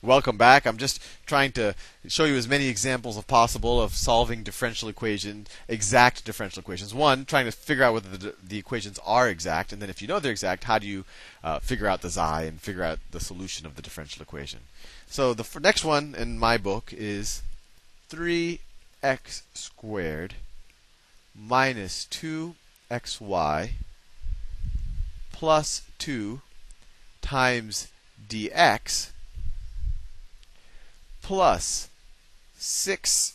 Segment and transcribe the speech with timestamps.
[0.00, 0.64] Welcome back.
[0.64, 1.74] I'm just trying to
[2.06, 6.94] show you as many examples as possible of solving differential equations, exact differential equations.
[6.94, 10.06] One, trying to figure out whether the, the equations are exact, and then if you
[10.06, 11.04] know they're exact, how do you
[11.42, 14.60] uh, figure out the xi and figure out the solution of the differential equation?
[15.08, 17.42] So the next one in my book is
[18.08, 20.34] 3x squared
[21.34, 23.70] minus 2xy
[25.32, 26.40] plus 2
[27.20, 27.88] times
[28.28, 29.10] dx
[31.28, 31.90] plus
[32.58, 33.34] 6y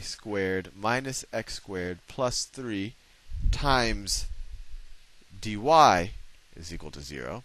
[0.00, 2.94] squared minus x squared plus 3
[3.50, 4.26] times
[5.40, 6.12] dy
[6.56, 7.42] is equal to 0.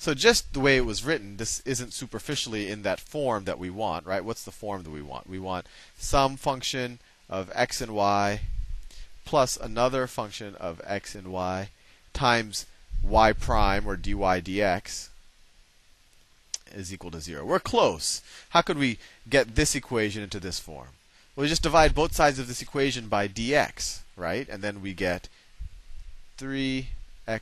[0.00, 3.70] So just the way it was written, this isn't superficially in that form that we
[3.70, 4.24] want, right?
[4.24, 5.30] What's the form that we want?
[5.30, 6.98] We want some function
[7.30, 8.40] of x and y
[9.24, 11.68] plus another function of x and y
[12.12, 12.66] times
[13.00, 15.10] y prime or dy dx
[16.74, 17.44] is equal to 0.
[17.44, 18.22] We're close.
[18.50, 20.88] How could we get this equation into this form?
[21.34, 24.48] Well, we just divide both sides of this equation by dx, right?
[24.48, 25.28] And then we get
[26.38, 26.86] 3x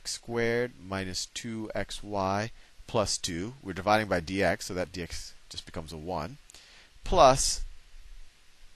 [0.05, 2.51] squared minus 2xy
[2.87, 3.53] plus 2.
[3.61, 6.37] We're dividing by dx, so that dx just becomes a 1.
[7.03, 7.61] Plus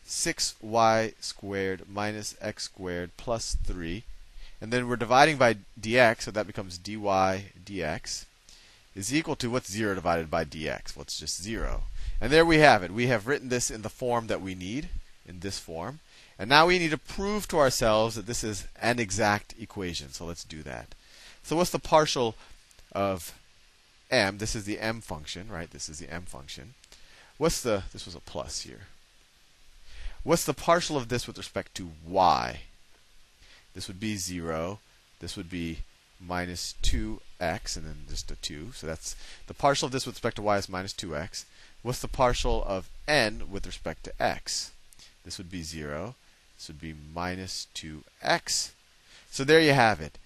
[0.07, 4.03] 6y squared minus x squared plus 3.
[4.61, 8.25] And then we're dividing by dx, so that becomes dy dx
[8.95, 10.95] is equal to what's 0 divided by dx?
[10.95, 11.83] Well, it's just 0.
[12.21, 12.91] And there we have it.
[12.91, 14.89] We have written this in the form that we need,
[15.27, 15.99] in this form.
[16.39, 20.11] And now we need to prove to ourselves that this is an exact equation.
[20.11, 20.95] So let's do that.
[21.43, 22.35] So what's the partial
[22.93, 23.37] of
[24.09, 24.37] m?
[24.37, 25.69] This is the m function, right?
[25.69, 26.73] This is the m function.
[27.37, 28.87] What's the, this was a plus here.
[30.23, 32.61] What's the partial of this with respect to y?
[33.73, 34.79] This would be 0.
[35.19, 35.79] This would be
[36.19, 36.75] minus
[37.39, 38.71] 2x, and then just a 2.
[38.73, 39.15] So that's
[39.47, 41.45] the partial of this with respect to y is minus 2x.
[41.81, 44.71] What's the partial of n with respect to x?
[45.23, 46.15] This would be 0.
[46.57, 48.71] This would be minus 2x.
[49.29, 50.17] So there you have it.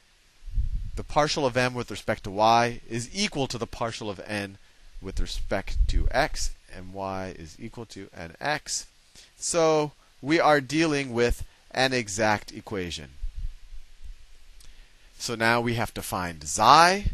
[0.96, 4.58] The partial of m with respect to y is equal to the partial of n
[5.02, 8.86] with respect to x, and y is equal to nx.
[9.38, 13.12] So we are dealing with an exact equation.
[15.20, 17.12] So now we have to find xi.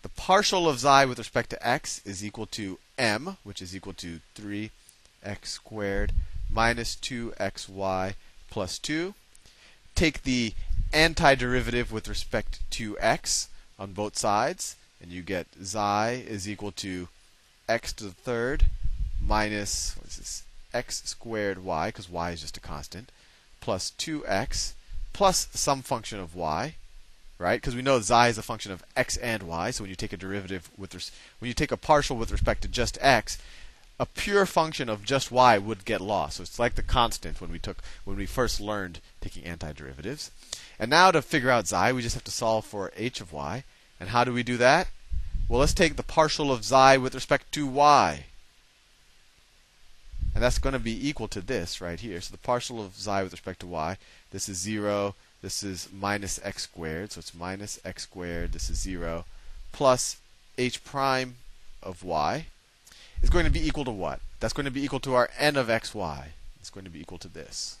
[0.00, 3.92] The partial of xi with respect to x is equal to m, which is equal
[3.92, 4.70] to 3x
[5.44, 6.12] squared
[6.50, 8.14] minus 2xy
[8.48, 9.14] plus 2.
[9.94, 10.54] Take the
[10.94, 17.08] antiderivative with respect to x on both sides, and you get xi is equal to
[17.68, 18.64] x to the third
[19.20, 20.42] minus what is this?
[20.72, 23.12] x squared y, because y is just a constant,
[23.60, 24.72] plus 2x
[25.12, 26.74] plus some function of y,
[27.38, 27.60] right?
[27.60, 29.70] Because we know xi is a function of x and y.
[29.70, 32.62] So when you take a derivative with res- when you take a partial with respect
[32.62, 33.38] to just x,
[33.98, 36.38] a pure function of just y would get lost.
[36.38, 40.30] So it's like the constant when we took when we first learned taking antiderivatives.
[40.78, 43.64] And now to figure out xi, we just have to solve for h of y.
[43.98, 44.88] And how do we do that?
[45.48, 48.24] Well, let's take the partial of xi with respect to y.
[50.34, 52.20] And that's going to be equal to this right here.
[52.20, 53.96] So the partial of xi with respect to y,
[54.30, 58.78] this is 0, this is minus x squared, so it's minus x squared, this is
[58.78, 59.24] 0,
[59.72, 60.20] plus
[60.58, 61.36] h prime
[61.82, 62.46] of y
[63.22, 64.20] is going to be equal to what?
[64.38, 66.24] That's going to be equal to our n of xy.
[66.60, 67.78] It's going to be equal to this.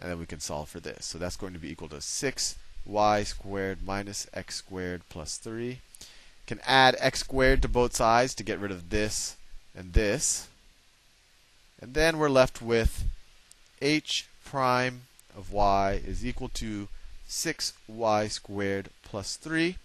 [0.00, 1.04] And then we can solve for this.
[1.04, 5.78] So that's going to be equal to 6y squared minus x squared plus 3.
[6.46, 9.36] Can add x squared to both sides to get rid of this
[9.76, 10.48] and this.
[11.80, 13.04] And then we're left with
[13.80, 15.02] h prime
[15.36, 16.88] of y is equal to
[17.28, 19.76] 6y squared plus 3.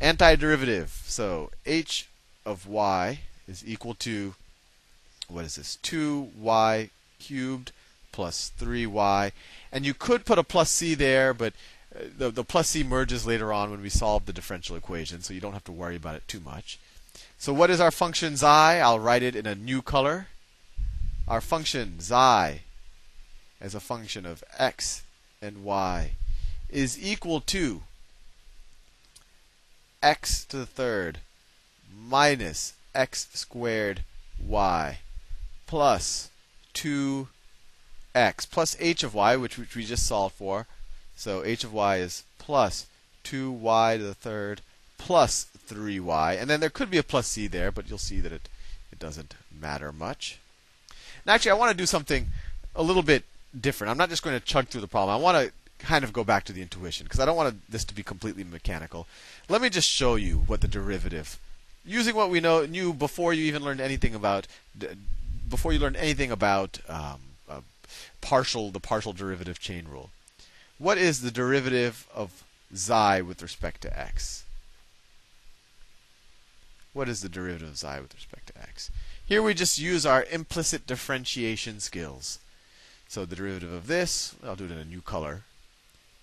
[0.00, 0.88] Antiderivative.
[1.06, 2.08] So h
[2.44, 4.34] of y is equal to,
[5.28, 5.78] what is this?
[5.82, 7.70] 2y cubed
[8.10, 9.32] plus 3y.
[9.70, 11.52] And you could put a plus c there, but
[11.94, 15.32] uh, the, the plus c merges later on when we solve the differential equation, so
[15.32, 16.78] you don't have to worry about it too much.
[17.38, 18.46] So what is our function xi?
[18.46, 20.28] I'll write it in a new color
[21.26, 22.62] our function xi
[23.60, 25.02] as a function of x
[25.40, 26.12] and y
[26.68, 27.82] is equal to
[30.02, 31.18] x to the third
[31.96, 34.04] minus x squared
[34.38, 34.98] y
[35.66, 36.30] plus
[36.74, 37.26] 2x
[38.50, 40.66] plus h of y, which, which we just solved for.
[41.16, 42.86] So h of y is plus
[43.24, 44.60] 2y to the third
[44.98, 46.40] plus 3y.
[46.40, 48.48] And then there could be a plus c there, but you'll see that it,
[48.92, 50.38] it doesn't matter much.
[51.26, 52.28] Now, actually, I want to do something
[52.76, 53.24] a little bit
[53.58, 53.90] different.
[53.90, 55.16] I'm not just going to chug through the problem.
[55.16, 57.84] I want to kind of go back to the intuition because I don't want this
[57.84, 59.06] to be completely mechanical.
[59.48, 61.38] Let me just show you what the derivative,
[61.84, 64.46] using what we know knew before you even learned anything about,
[65.48, 67.60] before you learned anything about um, uh,
[68.20, 70.10] partial the partial derivative chain rule.
[70.78, 72.42] What is the derivative of
[72.74, 74.44] xi with respect to x?
[76.92, 78.63] What is the derivative of xi with respect to x?
[79.26, 82.38] Here we just use our implicit differentiation skills.
[83.08, 85.42] So the derivative of this, I'll do it in a new color,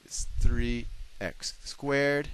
[0.05, 2.29] is 3x squared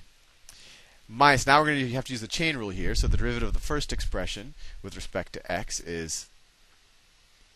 [1.08, 2.96] minus, now we're going to have to use the chain rule here.
[2.96, 4.54] So the derivative of the first expression
[4.84, 6.28] with respect to x is,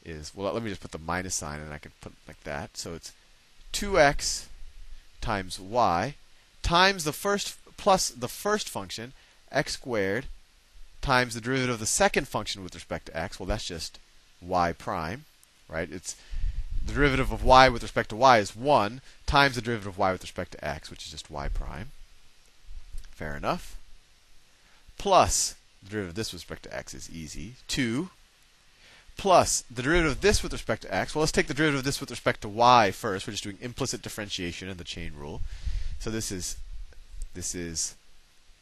[0.06, 2.78] is well, let me just put the minus sign and I can put like that.
[2.78, 3.12] So it's
[3.74, 4.46] 2x
[5.20, 6.16] times y
[6.62, 9.14] times the first plus the first function,
[9.52, 10.26] x squared,
[11.02, 13.40] times the derivative of the second function with respect to x.
[13.40, 14.00] Well, that's just
[14.42, 15.26] y prime,
[15.68, 15.90] right?
[15.92, 16.16] It's
[16.86, 20.12] the derivative of y with respect to y is 1 times the derivative of y
[20.12, 21.92] with respect to x, which is just y prime.
[23.12, 23.78] Fair enough.
[24.98, 27.56] Plus the derivative of this with respect to x is easy.
[27.68, 28.10] 2
[29.18, 31.14] plus the derivative of this with respect to x.
[31.14, 33.28] Well, let's take the derivative of this with respect to y first.
[33.28, 35.42] We're just doing implicit differentiation in the chain rule.
[36.00, 36.58] So this is
[37.34, 37.96] this is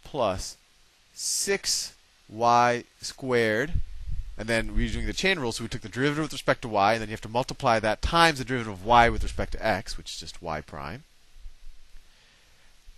[0.03, 0.57] plus
[2.31, 3.73] 6y squared
[4.39, 6.69] and then we're doing the chain rule, so we took the derivative with respect to
[6.69, 9.51] y, and then you have to multiply that times the derivative of y with respect
[9.51, 11.03] to x, which is just y prime,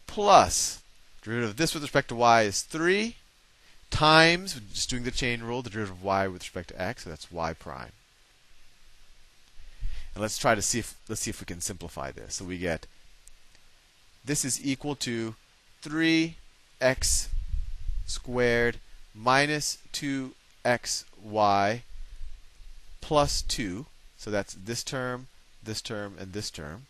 [0.06, 0.83] plus
[1.24, 3.16] derivative of this with respect to y is 3
[3.89, 7.10] times, just doing the chain rule, the derivative of y with respect to x, so
[7.10, 7.92] that's y prime.
[10.13, 12.36] And let's try to see if let's see if we can simplify this.
[12.36, 12.86] So we get
[14.24, 15.34] this is equal to
[15.84, 17.30] 3x
[18.06, 18.77] squared
[19.13, 20.34] minus 2
[20.66, 21.81] xy
[23.02, 23.86] plus 2.
[24.18, 25.28] So that's this term,
[25.63, 26.86] this term, and this term.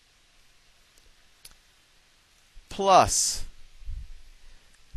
[2.69, 3.45] Plus,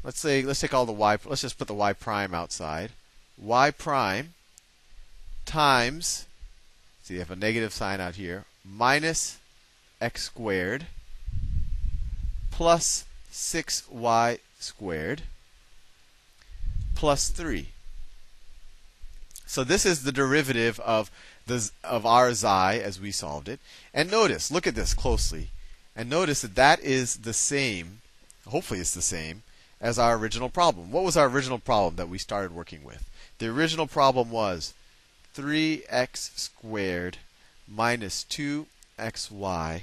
[0.02, 2.90] let's say, let's take all the y, let's just put the y prime outside.
[3.36, 4.34] y prime
[5.44, 6.26] times,
[7.02, 9.38] see, you have a negative sign out here, minus
[10.00, 10.86] x squared
[12.50, 15.22] plus 6y squared
[17.04, 17.68] plus 3.
[19.44, 21.10] So this is the derivative of
[21.46, 22.46] the of our xi
[22.80, 23.60] as we solved it.
[23.92, 25.48] And notice, look at this closely,
[25.94, 28.00] and notice that that is the same.
[28.48, 29.42] Hopefully, it's the same
[29.82, 30.90] as our original problem.
[30.90, 33.04] What was our original problem that we started working with?
[33.38, 34.72] The original problem was
[35.36, 37.18] 3x squared
[37.68, 39.82] minus 2xy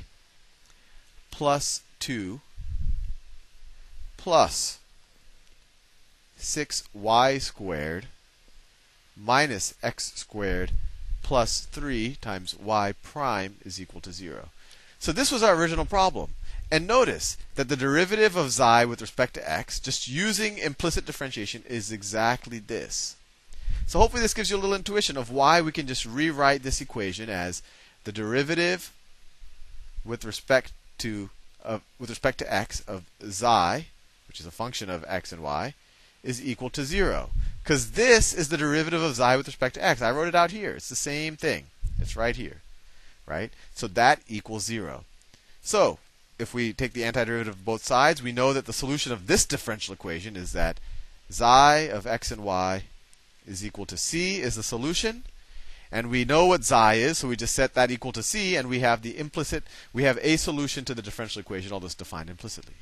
[1.30, 2.42] plus 2
[4.18, 4.80] plus
[6.42, 8.08] 6y squared
[9.16, 10.72] minus x squared
[11.22, 14.50] plus 3 times y prime is equal to 0.
[15.00, 16.32] So this was our original problem.
[16.72, 21.64] And notice that the derivative of xi with respect to x, just using implicit differentiation,
[21.68, 23.16] is exactly this.
[23.88, 26.80] So hopefully this gives you a little intuition of why we can just rewrite this
[26.80, 27.62] equation as
[28.04, 28.92] the derivative
[30.06, 31.30] with respect to
[31.64, 33.88] uh, with respect to x of xi,
[34.28, 35.74] which is a function of x and y,
[36.24, 37.30] is equal to 0.
[37.64, 40.02] Because this is the derivative of xi with respect to x.
[40.02, 40.74] I wrote it out here.
[40.76, 41.66] It's the same thing.
[42.00, 42.62] It's right here.
[43.28, 43.52] Right?
[43.76, 45.06] So that equals 0.
[45.62, 46.00] So,
[46.40, 49.46] if we take the antiderivative of both sides, we know that the solution of this
[49.46, 50.80] differential equation is that
[51.32, 52.84] xi of x and y
[53.48, 55.24] is equal to c is the solution.
[55.92, 58.70] And we know what xi is, so we just set that equal to c, and
[58.70, 62.30] we have the implicit, we have a solution to the differential equation, all this defined
[62.30, 62.76] implicitly.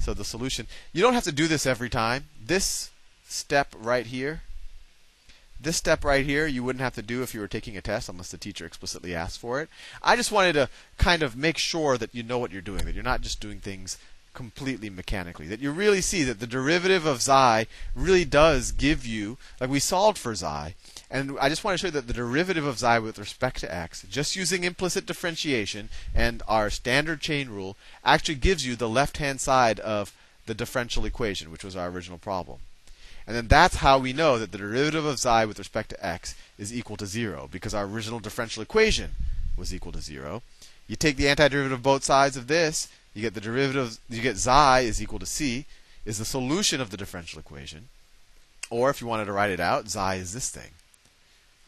[0.00, 2.24] So the solution, you don't have to do this every time.
[2.48, 2.90] This
[3.28, 4.40] step right here,
[5.60, 8.08] this step right here, you wouldn't have to do if you were taking a test
[8.08, 9.68] unless the teacher explicitly asked for it.
[10.02, 12.94] I just wanted to kind of make sure that you know what you're doing, that
[12.94, 13.98] you're not just doing things
[14.32, 15.46] completely mechanically.
[15.46, 19.78] That you really see that the derivative of xi really does give you, like we
[19.78, 20.74] solved for xi,
[21.10, 23.74] and I just want to show you that the derivative of xi with respect to
[23.74, 27.76] x, just using implicit differentiation and our standard chain rule,
[28.06, 30.14] actually gives you the left hand side of
[30.48, 32.58] the differential equation, which was our original problem.
[33.26, 36.34] And then that's how we know that the derivative of xi with respect to x
[36.58, 39.10] is equal to 0, because our original differential equation
[39.56, 40.42] was equal to 0.
[40.88, 44.38] You take the antiderivative of both sides of this, you get the derivative, you get
[44.38, 45.66] xi is equal to c,
[46.04, 47.88] is the solution of the differential equation.
[48.70, 50.72] Or if you wanted to write it out, xi is this thing.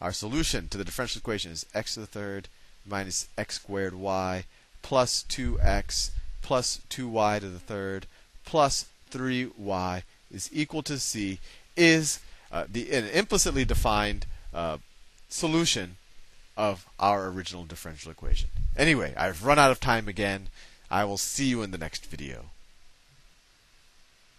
[0.01, 2.47] Our solution to the differential equation is x to the third
[2.87, 4.45] minus x squared y
[4.81, 6.09] plus 2x
[6.41, 8.07] plus 2y to the third
[8.51, 11.39] plus 3y is equal to c
[11.77, 12.19] is
[12.51, 14.77] uh, the an implicitly defined uh,
[15.29, 15.95] solution
[16.57, 18.49] of our original differential equation.
[18.75, 20.49] Anyway, I've run out of time again.
[20.89, 22.47] I will see you in the next video.